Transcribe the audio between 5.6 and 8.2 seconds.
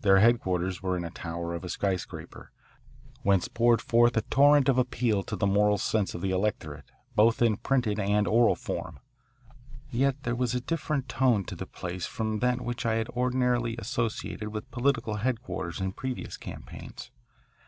sense of the electorate, both in printed